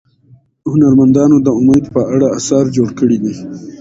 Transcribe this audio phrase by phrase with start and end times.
[0.71, 3.33] هنرمندانو د امید په اړه اثار جوړ کړي دي.